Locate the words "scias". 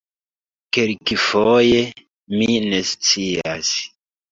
2.95-3.73